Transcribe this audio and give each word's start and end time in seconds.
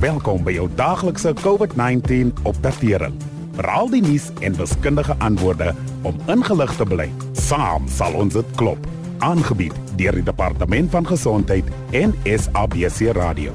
Welkom 0.00 0.40
by 0.46 0.54
jou 0.54 0.64
daaglikse 0.78 1.34
COVID-19 1.42 2.30
opdatering. 2.48 3.12
Veral 3.58 3.90
die 3.92 4.00
nuus 4.00 4.30
en 4.40 4.54
wiskundige 4.56 5.12
antwoorde 5.20 5.74
om 6.08 6.16
ingelig 6.32 6.72
te 6.78 6.86
bly. 6.88 7.10
Saam 7.36 7.84
sal 7.92 8.16
ons 8.16 8.32
dit 8.32 8.54
klop. 8.56 8.86
Aangebied 9.20 9.76
deur 10.00 10.16
die 10.16 10.24
Departement 10.24 10.88
van 10.96 11.04
Gesondheid 11.04 11.68
en 11.92 12.16
SABC 12.24 13.12
Radio. 13.18 13.52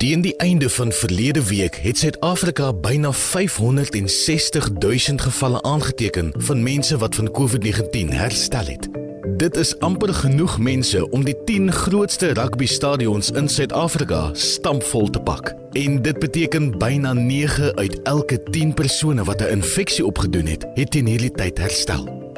Teen 0.00 0.24
die 0.24 0.36
einde 0.40 0.72
van 0.72 0.92
verlede 1.02 1.44
week 1.50 1.76
het 1.84 2.00
Suid-Afrika 2.00 2.72
byna 2.72 3.12
560 3.12 4.72
000 4.72 5.20
gevalle 5.28 5.62
aangeteken 5.62 6.32
van 6.48 6.62
mense 6.64 6.96
wat 6.96 7.20
van 7.20 7.28
COVID-19 7.28 8.16
herstel 8.16 8.72
het. 8.72 9.09
Dit 9.36 9.56
is 9.56 9.78
amper 9.78 10.14
genoeg 10.14 10.58
mense 10.58 11.10
om 11.10 11.24
die 11.24 11.34
10 11.44 11.72
grootste 11.72 12.32
rugbystadions 12.32 13.30
in 13.30 13.48
Suid-Afrika 13.48 14.30
stampvol 14.32 15.10
te 15.10 15.20
pak. 15.20 15.54
En 15.72 16.02
dit 16.02 16.18
beteken 16.18 16.78
byna 16.78 17.12
9 17.12 17.76
uit 17.76 18.02
elke 18.02 18.42
10 18.42 18.74
persone 18.74 19.24
wat 19.24 19.40
'n 19.40 19.50
infeksie 19.50 20.06
opgedoen 20.06 20.46
het, 20.46 20.66
het 20.74 20.90
teen 20.90 21.06
hierdie 21.06 21.32
tyd 21.32 21.58
herstel. 21.58 22.32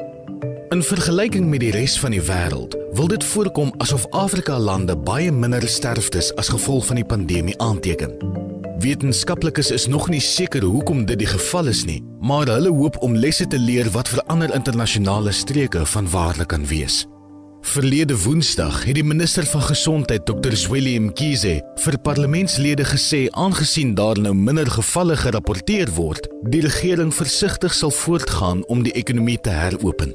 In 0.69 0.83
vergelyking 0.83 1.49
met 1.49 1.59
die 1.59 1.71
res 1.71 1.99
van 1.99 2.11
die 2.11 2.21
wêreld, 2.21 2.77
wil 2.93 3.07
dit 3.07 3.23
voorkom 3.23 3.73
asof 3.77 4.07
Afrika 4.09 4.59
lande 4.59 4.97
baie 4.97 5.31
minder 5.31 5.67
sterftes 5.67 6.35
as 6.35 6.47
gevolg 6.47 6.85
van 6.85 6.95
die 6.95 7.05
pandemie 7.05 7.57
aanteken. 7.57 8.42
Wetenskaplikes 8.83 9.71
is 9.71 9.85
nog 9.87 10.09
nie 10.11 10.19
seker 10.19 10.63
hoekom 10.67 11.05
dit 11.07 11.21
die 11.21 11.27
geval 11.29 11.69
is 11.71 11.85
nie, 11.87 12.01
maar 12.19 12.49
hulle 12.51 12.71
hoop 12.73 12.97
om 13.05 13.13
lesse 13.15 13.45
te 13.47 13.55
leer 13.59 13.87
wat 13.95 14.09
vir 14.11 14.19
ander 14.27 14.51
internasionale 14.51 15.31
streke 15.31 15.85
van 15.87 16.09
waarde 16.11 16.43
kan 16.45 16.65
wees. 16.67 17.05
Verlede 17.63 18.17
Woensdag 18.25 18.81
het 18.83 18.97
die 18.97 19.05
minister 19.07 19.45
van 19.47 19.63
Gesondheid, 19.63 20.25
Dr. 20.27 20.57
William 20.67 21.13
Kiese, 21.15 21.61
vir 21.79 21.97
parlementslede 22.03 22.83
gesê 22.89 23.21
aangesien 23.31 23.93
daar 23.95 24.19
nou 24.19 24.33
minder 24.35 24.67
gevalle 24.67 25.15
gerapporteer 25.15 25.93
word, 25.95 26.27
die 26.51 26.65
regering 26.65 27.13
versigtig 27.15 27.73
sal 27.73 27.93
voortgaan 28.03 28.65
om 28.67 28.83
die 28.83 28.91
ekonomie 28.99 29.39
te 29.39 29.53
heropen. 29.55 30.11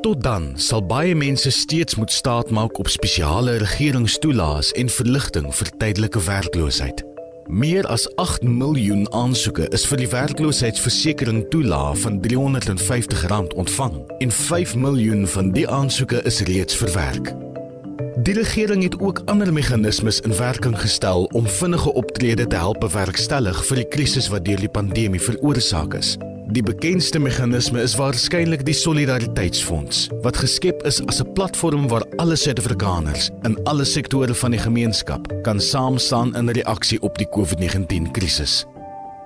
Tot 0.00 0.22
dan 0.24 0.54
sal 0.56 0.80
baie 0.80 1.12
mense 1.14 1.52
steeds 1.52 2.00
moet 2.00 2.16
staatmaak 2.16 2.80
op 2.80 2.88
spesiale 2.88 3.58
regeringstoelaas 3.60 4.72
en 4.72 4.88
verligting 4.88 5.52
vir 5.60 5.72
tydelike 5.84 6.24
werkloosheid. 6.30 7.04
Meer 7.48 7.86
as 7.86 8.08
8 8.16 8.42
miljoen 8.42 9.04
aansoeke 9.14 9.68
is 9.70 9.84
vir 9.86 10.00
die 10.02 10.08
werkloosheidsversekering 10.10 11.44
toelaag 11.52 12.00
van 12.02 12.18
R350 12.18 13.54
ontvang 13.54 14.00
en 14.18 14.32
5 14.34 14.74
miljoen 14.74 15.26
van 15.30 15.52
die 15.54 15.68
aansoeke 15.70 16.22
is 16.26 16.40
reeds 16.40 16.74
verwerk. 16.76 17.30
Die 18.26 18.34
regering 18.34 18.82
het 18.82 18.98
ook 18.98 19.22
ander 19.30 19.52
meganismes 19.52 20.20
in 20.20 20.34
werking 20.36 20.74
gestel 20.80 21.30
om 21.38 21.46
vinnige 21.46 21.92
optrede 21.92 22.46
te 22.46 22.56
help 22.56 22.80
bewerkstellig 22.80 23.62
vir 23.68 23.84
die 23.84 23.88
krisis 23.94 24.26
wat 24.28 24.44
deur 24.44 24.58
die 24.58 24.72
pandemie 24.72 25.22
veroorsaak 25.22 25.94
is. 25.94 26.16
Die 26.46 26.62
bekendste 26.62 27.18
meganisme 27.18 27.80
is 27.82 27.96
waarskynlik 27.98 28.60
die 28.62 28.74
Solidariteitsfonds, 28.74 30.04
wat 30.22 30.36
geskep 30.38 30.84
is 30.86 31.00
as 31.10 31.18
'n 31.20 31.32
platform 31.32 31.88
waar 31.88 32.04
alle 32.16 32.36
Suid-Afrikaners 32.36 33.30
in 33.42 33.58
alle 33.64 33.84
sektore 33.84 34.34
van 34.34 34.50
die 34.50 34.60
gemeenskap 34.60 35.42
kan 35.42 35.60
saam 35.60 35.98
staan 35.98 36.36
in 36.36 36.48
reaksie 36.48 37.02
op 37.02 37.18
die 37.18 37.28
COVID-19 37.28 38.10
krisis. 38.10 38.64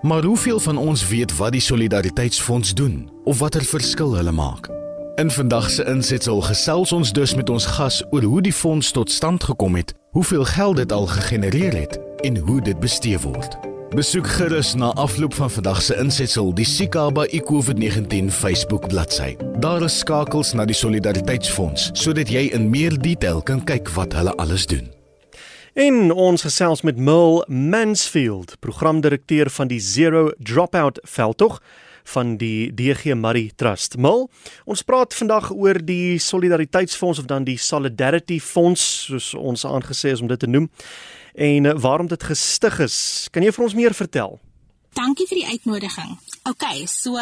Maar 0.02 0.24
hoeveel 0.24 0.60
van 0.60 0.76
ons 0.76 1.08
weet 1.08 1.36
wat 1.36 1.52
die 1.52 1.60
Solidariteitsfonds 1.60 2.74
doen 2.74 3.10
of 3.24 3.38
watter 3.38 3.64
verskil 3.64 4.14
hulle 4.14 4.32
maak? 4.32 4.68
In 5.14 5.30
vandag 5.30 5.70
se 5.70 5.84
insetsel 5.84 6.40
gesels 6.40 6.92
ons 6.92 7.12
dus 7.12 7.34
met 7.34 7.50
ons 7.50 7.66
gas 7.66 8.04
oor 8.10 8.22
hoe 8.22 8.42
die 8.42 8.52
fonds 8.52 8.90
tot 8.90 9.10
stand 9.10 9.44
gekom 9.44 9.74
het, 9.74 9.94
hoeveel 10.10 10.44
geld 10.44 10.76
dit 10.76 10.92
al 10.92 11.06
gegenereer 11.06 11.76
het 11.76 11.98
en 12.20 12.36
hoe 12.36 12.60
dit 12.60 12.80
bestee 12.80 13.18
word. 13.18 13.69
Besoek 13.90 14.26
gerus 14.26 14.74
na 14.78 14.92
afloop 14.94 15.34
van 15.34 15.50
vandag 15.50 15.80
se 15.82 15.96
insetsel 15.98 16.52
die 16.54 16.64
Sikaba 16.64 17.24
iCOVID-19 17.26 18.28
Facebook 18.30 18.86
bladsy. 18.86 19.32
Daar 19.58 19.82
is 19.82 19.96
skakels 19.98 20.52
na 20.54 20.62
die 20.62 20.76
Solidariteitsfonds 20.78 21.88
sodat 21.98 22.30
jy 22.30 22.44
in 22.54 22.68
meer 22.70 22.94
detail 23.02 23.42
kan 23.42 23.64
kyk 23.66 23.90
wat 23.96 24.14
hulle 24.14 24.36
alles 24.38 24.68
doen. 24.70 24.86
En 25.74 26.14
ons 26.14 26.46
gesels 26.46 26.86
met 26.86 27.02
Mil 27.02 27.42
Mansfield, 27.50 28.60
programdirekteur 28.62 29.50
van 29.50 29.74
die 29.74 29.82
Zero 29.82 30.28
Dropout 30.38 31.02
veldtog 31.02 31.58
van 32.14 32.36
die 32.38 32.70
DG 32.70 33.18
Murray 33.18 33.50
Trust. 33.56 33.98
Mil, 33.98 34.28
ons 34.70 34.86
praat 34.86 35.14
vandag 35.18 35.50
oor 35.50 35.82
die 35.82 36.18
Solidariteitsfonds 36.22 37.18
of 37.18 37.26
dan 37.26 37.42
die 37.42 37.58
Solidarity 37.58 38.38
Fonds 38.38 38.86
soos 39.10 39.34
ons 39.34 39.66
aangesê 39.66 40.14
is 40.14 40.22
om 40.22 40.30
dit 40.30 40.38
te 40.38 40.46
noem 40.46 40.70
en 41.34 41.66
eh, 41.66 41.78
waarom 41.80 42.06
dit 42.06 42.22
gestig 42.22 42.78
is. 42.78 43.28
Kan 43.30 43.42
jy 43.42 43.52
vir 43.52 43.64
ons 43.64 43.74
meer 43.74 43.94
vertel? 43.94 44.38
Dankie 44.90 45.26
vir 45.30 45.38
die 45.38 45.50
uitnodiging. 45.54 46.16
OK, 46.50 46.64
so 46.90 47.20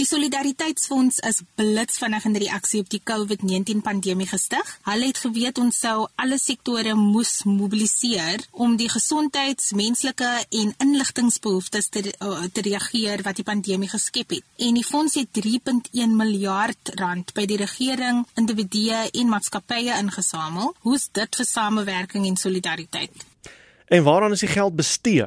die 0.00 0.06
Solidariteitsfonds 0.08 1.20
is 1.28 1.42
blitsvinnig 1.54 2.24
in 2.26 2.38
reaksie 2.40 2.80
op 2.82 2.88
die 2.90 3.02
COVID-19 3.04 3.82
pandemie 3.84 4.26
gestig. 4.26 4.72
Hulle 4.88 5.10
het 5.12 5.20
geweet 5.22 5.60
ons 5.62 5.78
sou 5.84 6.08
alle 6.18 6.38
sektore 6.42 6.96
moes 6.98 7.44
mobiliseer 7.46 8.42
om 8.50 8.74
die 8.80 8.88
gesondheids-, 8.90 9.70
menslike 9.78 10.32
en 10.62 10.74
inligtingbehoeftes 10.82 11.92
te 11.94 12.02
uh, 12.08 12.42
te 12.50 12.66
reageer 12.66 13.22
wat 13.28 13.38
die 13.38 13.46
pandemie 13.46 13.92
geskep 13.92 14.34
het. 14.38 14.48
En 14.58 14.74
die 14.74 14.86
fonds 14.86 15.14
het 15.20 15.30
3.1 15.38 16.18
miljard 16.18 16.94
rand 16.98 17.30
by 17.38 17.46
die 17.46 17.60
regering, 17.62 18.24
individue 18.34 19.06
en 19.12 19.30
maatskappye 19.30 19.94
ingesamel. 20.00 20.74
Hoe's 20.82 21.06
dit 21.12 21.38
vir 21.38 21.50
samewerking 21.54 22.26
en 22.26 22.40
solidariteit? 22.40 23.26
En 23.86 24.02
waaraan 24.02 24.30
is 24.30 24.40
die 24.40 24.48
geld 24.48 24.76
bestee? 24.76 25.24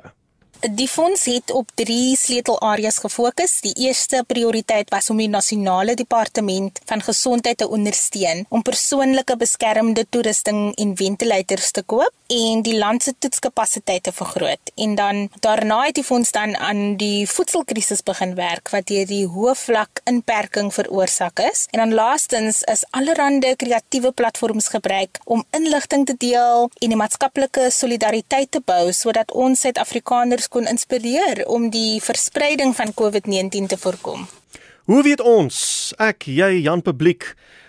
Die 0.60 0.90
fonds 0.92 1.22
het 1.24 1.52
op 1.56 1.70
drie 1.74 2.18
sleutelareas 2.20 2.98
gefokus. 3.00 3.62
Die 3.64 3.72
eerste 3.88 4.26
prioriteit 4.28 4.90
was 4.92 5.08
om 5.10 5.18
die 5.18 5.30
nasionale 5.32 5.94
departement 5.96 6.82
van 6.86 7.00
gesondheid 7.02 7.58
te 7.58 7.68
ondersteun 7.70 8.44
om 8.50 8.62
persoonlike 8.62 9.38
beskermende 9.40 10.04
toerusting 10.10 10.74
en 10.76 10.92
ventilators 11.00 11.72
te 11.72 11.84
koop 11.84 12.12
en 12.28 12.60
die 12.62 12.76
land 12.78 13.04
se 13.04 13.14
toetskapasiteit 13.18 14.04
te 14.04 14.12
vergroot. 14.12 14.72
En 14.76 14.96
dan 14.96 15.30
daarna 15.40 15.86
het 15.86 15.96
die 15.96 16.04
fonds 16.04 16.32
dan 16.32 16.58
aan 16.58 16.98
die 17.00 17.24
voedselkrisis 17.30 18.04
begin 18.04 18.36
werk 18.36 18.70
wat 18.76 18.92
deur 18.92 19.08
die 19.08 19.24
hoë 19.32 19.56
vlak 19.56 20.04
inperking 20.12 20.74
veroorsaak 20.74 21.40
is. 21.40 21.66
En 21.72 21.80
dan 21.86 21.96
laastens 21.96 22.62
is 22.68 22.84
allerlei 22.92 23.56
kreatiewe 23.56 24.12
platforms 24.12 24.68
gebruik 24.68 25.24
om 25.24 25.46
inligting 25.56 26.06
te 26.06 26.18
deel 26.18 26.68
en 26.68 26.92
die 26.92 27.00
maatskaplike 27.00 27.72
solidariteit 27.72 28.52
te 28.52 28.60
bou 28.60 28.92
sodat 28.92 29.32
ons 29.32 29.60
Suid-Afrikaners 29.60 30.49
kon 30.50 30.68
inspireer 30.68 31.46
om 31.48 31.70
die 31.74 32.02
verspreiding 32.02 32.76
van 32.76 32.94
COVID-19 32.94 33.70
te 33.70 33.78
voorkom. 33.78 34.28
Hoe 34.90 35.04
weet 35.06 35.22
ons, 35.22 35.60
ek, 36.02 36.26
jy, 36.34 36.50
Jan 36.66 36.82
publiek, 36.82 37.28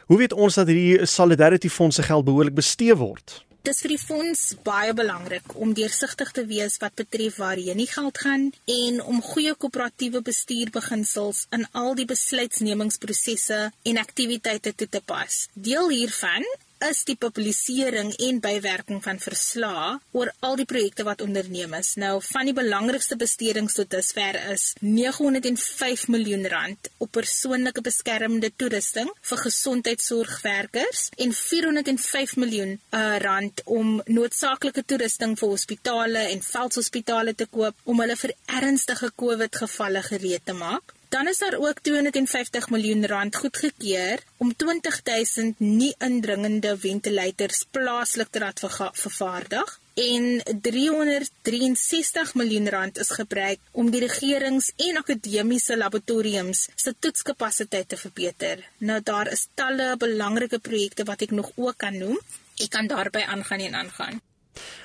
hoe 0.09 0.19
weet 0.19 0.33
ons 0.33 0.57
dat 0.57 0.71
hierdie 0.73 1.07
Solidarity 1.07 1.69
Fonds 1.69 2.01
se 2.01 2.03
geld 2.03 2.25
behoorlik 2.25 2.57
bestee 2.57 2.97
word? 2.97 3.43
Dit 3.61 3.75
is 3.75 3.83
vir 3.85 3.93
die 3.93 4.01
fonds 4.01 4.43
baie 4.65 4.93
belangrik 4.97 5.53
om 5.61 5.75
deursigtig 5.77 6.31
te 6.33 6.47
wees 6.49 6.79
wat 6.81 6.95
betref 6.97 7.37
waarheen 7.43 7.83
die 7.83 7.91
geld 7.91 8.17
gaan 8.23 8.47
en 8.73 9.03
om 9.05 9.21
goeie 9.21 9.53
koöperatiewe 9.53 10.23
bestuurbeginsels 10.25 11.43
in 11.53 11.67
al 11.77 11.93
die 11.99 12.07
besluitnemingsprosesse 12.09 13.59
en 13.93 14.01
aktiwiteite 14.01 14.73
toe 14.73 14.89
te 14.89 15.03
pas. 15.05 15.43
Deel 15.53 15.93
hiervan 15.93 16.49
is 16.89 17.03
die 17.09 17.17
publisering 17.21 18.13
en 18.27 18.41
bywerking 18.41 19.03
van 19.05 19.21
verslae 19.21 19.99
oor 20.17 20.31
al 20.47 20.57
die 20.61 20.67
projekte 20.69 21.05
wat 21.09 21.21
onderneem 21.25 21.75
is. 21.79 21.93
Nou 22.01 22.19
van 22.25 22.49
die 22.49 22.57
belangrikste 22.57 23.19
bestedings 23.21 23.77
tot 23.77 23.91
dusver 23.93 24.39
is 24.53 24.71
905 24.81 26.07
miljoen 26.15 26.47
rand 26.53 26.91
op 26.99 27.13
persoonlike 27.19 27.85
beskermende 27.85 28.53
toerusting 28.57 29.11
vir 29.31 29.43
gesondheidsorgwerkers 29.45 31.09
en 31.27 31.35
405 31.37 32.37
miljoen 32.41 32.77
uh, 32.77 33.17
rand 33.25 33.65
om 33.65 33.99
noodsaaklike 34.07 34.85
toerusting 34.87 35.37
vir 35.41 35.55
hospitale 35.55 36.29
en 36.31 36.47
veldshospitale 36.47 37.35
te 37.35 37.49
koop 37.51 37.77
om 37.85 38.01
hulle 38.01 38.17
vir 38.25 38.37
ernstige 38.61 39.13
COVID 39.25 39.63
gevalle 39.65 40.03
gereed 40.09 40.47
te 40.47 40.57
maak. 40.57 40.97
Dan 41.11 41.29
is 41.29 41.39
daar 41.39 41.57
ook 41.59 41.81
250 41.83 42.69
miljoen 42.71 43.07
rand 43.07 43.37
goedgekeur 43.37 44.21
om 44.37 44.57
20000 44.57 45.59
nie 45.59 45.95
indringende 45.99 46.77
ventilators 46.79 47.65
plaaslik 47.71 48.31
te 48.31 48.39
laat 48.39 48.63
vervaardig 48.93 49.81
en 49.95 50.43
363 50.61 52.35
miljoen 52.35 52.69
rand 52.69 52.99
is 52.99 53.11
gebruik 53.11 53.59
om 53.71 53.91
die 53.91 54.05
regerings 54.07 54.71
en 54.77 55.03
akademiese 55.03 55.77
laboratoriums 55.77 56.69
se 56.75 56.95
toetskapasiteit 56.99 57.89
te 57.89 57.99
verbeter. 58.07 58.63
Nou 58.79 59.03
daar 59.03 59.35
is 59.35 59.49
talle 59.55 59.97
belangrike 59.99 60.63
projekte 60.63 61.11
wat 61.11 61.27
ek 61.27 61.35
nog 61.35 61.51
ook 61.57 61.77
kan 61.77 61.99
noem. 61.99 62.19
Ek 62.63 62.71
kan 62.71 62.87
daarby 62.87 63.27
aangaan 63.27 63.67
en 63.67 63.81
aangaan. 63.83 64.23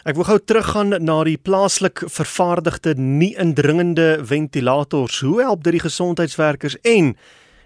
Ek 0.06 0.16
wil 0.16 0.28
gou 0.28 0.38
teruggaan 0.40 0.94
na 1.02 1.24
die 1.26 1.38
plaaslik 1.38 2.04
vervaardigde 2.06 2.94
nie 2.98 3.34
indringende 3.42 4.20
ventilators. 4.22 5.20
Hoe 5.26 5.42
help 5.42 5.64
dit 5.64 5.80
die 5.80 5.86
gesondheidswerkers 5.86 6.78
en 6.82 7.16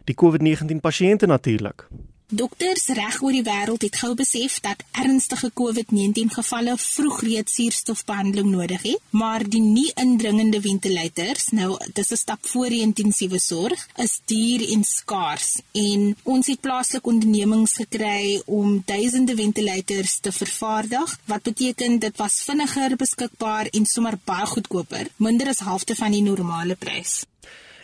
die 0.08 0.16
COVID-19 0.16 0.80
pasiënte 0.82 1.28
natuurlik? 1.28 1.88
Dokters 2.30 2.84
reg 2.94 3.16
oor 3.26 3.34
die 3.34 3.42
wêreld 3.42 3.81
het 3.81 3.96
gou 3.98 4.12
besef 4.14 4.60
dat 4.62 4.84
ernstige 5.02 5.48
COVID-19 5.58 6.30
gevalle 6.36 6.76
vroeg 6.78 7.24
reeds 7.26 7.56
suurstofbehandeling 7.58 8.52
nodig 8.54 8.84
het, 8.86 9.02
maar 9.18 9.42
die 9.42 9.64
nie 9.64 9.88
indringende 9.98 10.62
ventilators, 10.62 11.50
nou 11.58 11.80
dis 11.98 12.12
'n 12.12 12.22
stap 12.22 12.46
voor 12.52 12.70
die 12.70 12.84
intensiewe 12.86 13.40
sorg, 13.40 13.88
is 13.98 14.22
duur 14.26 14.62
en 14.70 14.84
skaars 14.84 15.58
en 15.74 16.16
ons 16.24 16.48
het 16.48 16.62
plaaslike 16.62 17.10
ondernemings 17.10 17.74
gekry 17.74 18.42
om 18.46 18.84
duisende 18.86 19.36
ventilators 19.36 20.20
te 20.20 20.31
vervaardig, 20.31 21.20
wat 21.26 21.42
beteken 21.44 22.00
dit 22.00 22.18
was 22.18 22.44
vinniger 22.44 22.96
beskikbaar 22.96 23.66
en 23.72 23.86
sommer 23.86 24.20
baie 24.24 24.46
goedkoper, 24.46 25.08
minder 25.18 25.48
as 25.48 25.66
halfte 25.66 25.96
van 25.96 26.12
die 26.12 26.22
normale 26.22 26.76
prys. 26.76 27.26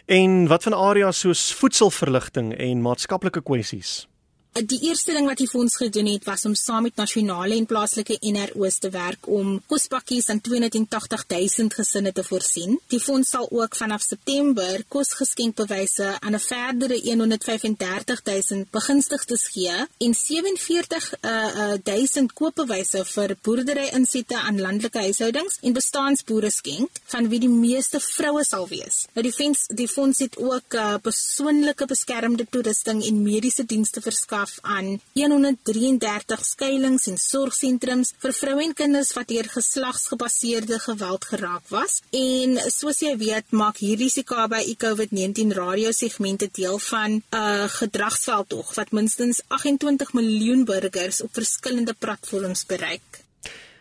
En 0.06 0.48
wat 0.48 0.64
van 0.64 0.74
areas 0.74 1.20
soos 1.20 1.54
voedselverligting 1.54 2.54
en 2.54 2.82
maatskaplike 2.82 3.42
kwessies? 3.42 4.06
Die 4.56 4.80
eerste 4.88 5.12
ding 5.12 5.26
wat 5.28 5.42
die 5.42 5.50
fonds 5.52 5.74
gedoen 5.76 6.08
het 6.08 6.24
was 6.24 6.46
om 6.48 6.54
saam 6.56 6.86
met 6.88 6.96
nasionale 6.96 7.58
en 7.60 7.66
plaaslike 7.68 8.16
NRO's 8.24 8.78
te 8.80 8.88
werk 8.90 9.28
om 9.28 9.58
kospakkies 9.68 10.30
aan 10.32 10.40
280 10.40 11.26
000 11.28 11.74
gesinne 11.76 12.14
te 12.16 12.24
voorsien. 12.24 12.78
Die 12.88 13.02
fonds 13.04 13.34
sal 13.36 13.50
ook 13.52 13.76
vanaf 13.76 14.06
September 14.06 14.84
kosgeskenkbewyse 14.88 16.08
aan 16.20 16.36
'n 16.36 16.40
verdere 16.40 17.00
135 17.04 18.22
000 18.24 18.64
begunstigdes 18.72 19.48
gee 19.48 19.76
en 19.98 20.14
47 20.14 21.14
uh, 21.22 21.32
uh, 21.32 21.74
1000 21.84 22.34
koopbewyse 22.34 23.04
vir 23.06 23.36
boerdery-insette 23.42 24.40
aan 24.40 24.62
landelike 24.62 25.00
huishoudings 25.00 25.58
en 25.62 25.74
bestaanboere 25.74 26.50
skenk 26.50 26.90
van 27.04 27.28
wie 27.28 27.40
die 27.40 27.52
meeste 27.52 28.00
vroue 28.00 28.44
sal 28.44 28.68
wees. 28.68 29.08
Nou 29.14 29.24
die 29.28 29.36
fonds 29.36 29.68
die 29.68 29.88
fonds 29.88 30.20
het 30.20 30.38
ook 30.38 30.74
uh, 30.74 30.96
persoonlike 31.02 31.86
beskermde 31.86 32.48
toerusting 32.50 33.04
en 33.04 33.22
mediese 33.22 33.66
dienste 33.66 34.02
verskaf 34.02 34.44
af 34.46 34.54
aan 34.62 35.00
133 35.18 36.46
skuilings 36.46 37.08
en 37.10 37.18
sorgsentrums 37.22 38.14
vir 38.22 38.34
vroue 38.38 38.64
en 38.68 38.76
kinders 38.78 39.12
wat 39.18 39.30
deur 39.32 39.50
geslagsgebaseerde 39.56 40.80
geweld 40.86 41.26
geraak 41.32 41.66
was. 41.74 42.00
En 42.14 42.58
soos 42.74 43.02
jy 43.06 43.16
weet, 43.22 43.50
maak 43.52 43.82
hierdie 43.82 44.12
Sikabe 44.14 44.62
COVID-19 44.86 45.56
radiosegmente 45.58 46.50
deel 46.52 46.80
van 46.92 47.12
'n 47.12 47.24
uh, 47.34 47.66
gedragsveldtog 47.80 48.74
wat 48.76 48.92
minstens 48.92 49.42
28 49.48 50.14
miljoen 50.14 50.66
burgers 50.66 51.22
op 51.22 51.34
verskillende 51.34 51.94
platforms 51.94 52.66
bereik. 52.66 53.24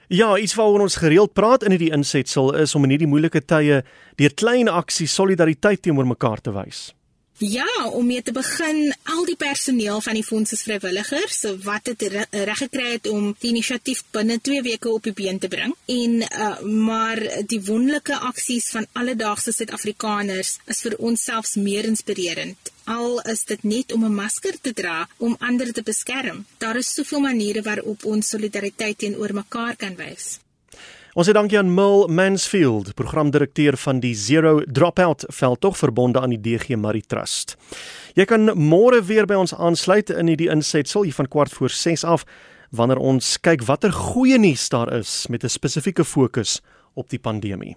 Ja, 0.08 0.38
iets 0.38 0.54
waaroor 0.54 0.80
ons 0.80 0.96
gereeld 0.96 1.32
praat 1.32 1.62
in 1.64 1.70
hierdie 1.70 1.92
insetsel 1.92 2.54
is 2.54 2.74
om 2.74 2.84
in 2.84 2.90
hierdie 2.90 3.08
moeilike 3.08 3.40
tye 3.44 3.82
deur 4.16 4.34
klein 4.34 4.68
aksies 4.68 5.14
solidariteit 5.14 5.82
teenoor 5.82 6.06
mekaar 6.06 6.40
te 6.40 6.52
wys. 6.52 6.92
Ja, 7.38 7.66
om 7.90 8.06
mee 8.06 8.22
te 8.22 8.32
begin, 8.32 8.94
al 9.10 9.24
die 9.26 9.34
personeel 9.36 10.00
van 10.00 10.14
die 10.14 10.22
fonds 10.22 10.52
is 10.54 10.62
vrywilligers 10.62 11.40
wat 11.64 11.88
dit 11.90 12.04
reg 12.30 12.60
gekry 12.60 12.92
het 12.92 13.08
om 13.10 13.32
die 13.40 13.50
inisiatief 13.50 14.04
binne 14.14 14.36
2 14.38 14.62
weke 14.62 14.92
op 14.92 15.02
die 15.02 15.12
been 15.12 15.40
te 15.42 15.50
bring. 15.50 15.74
En 15.90 16.14
uh, 16.22 16.60
maar 16.60 17.18
die 17.50 17.58
wonderlike 17.66 18.20
aksies 18.30 18.70
van 18.70 18.86
alledaagse 18.92 19.52
Suid-Afrikaners 19.52 20.60
is 20.70 20.84
vir 20.86 20.94
ons 20.98 21.26
selfs 21.26 21.58
meer 21.58 21.90
inspirerend. 21.90 22.70
Al 22.84 23.18
is 23.34 23.42
dit 23.50 23.66
net 23.66 23.92
om 23.92 24.04
'n 24.04 24.14
masker 24.14 24.54
te 24.60 24.72
dra 24.72 25.08
om 25.18 25.36
ander 25.40 25.72
te 25.72 25.82
beskerm. 25.82 26.46
Daar 26.58 26.76
is 26.76 26.94
soveel 26.94 27.20
maniere 27.20 27.62
waarop 27.62 28.04
ons 28.04 28.28
solidariteit 28.28 28.98
teenoor 28.98 29.34
mekaar 29.34 29.76
kan 29.76 29.96
wys. 29.96 30.38
Ons 31.14 31.28
sê 31.28 31.32
dankie 31.36 31.54
aan 31.60 31.68
Mil 31.70 32.08
Mansfield, 32.10 32.88
programdirekteur 32.98 33.76
van 33.78 34.00
die 34.02 34.16
Zero 34.18 34.56
Dropout 34.66 35.22
veldtog 35.30 35.76
verbonde 35.78 36.18
aan 36.18 36.32
die 36.34 36.40
DG 36.42 36.74
Marie 36.74 37.04
Trust. 37.06 37.54
Jy 38.18 38.26
kan 38.26 38.50
môre 38.58 38.98
weer 39.06 39.28
by 39.30 39.38
ons 39.38 39.54
aansluit 39.54 40.10
in 40.10 40.32
hierdie 40.32 40.50
insetsel 40.50 41.06
hier 41.06 41.14
van 41.14 41.30
kwart 41.30 41.54
voor 41.54 41.70
6 41.70 42.02
af 42.16 42.26
wanneer 42.74 42.98
ons 42.98 43.36
kyk 43.38 43.62
watter 43.70 43.94
goeie 43.94 44.40
nuus 44.42 44.66
daar 44.74 44.90
is 44.98 45.28
met 45.30 45.44
'n 45.44 45.54
spesifieke 45.54 46.04
fokus 46.04 46.60
op 46.98 47.08
die 47.10 47.22
pandemie. 47.22 47.76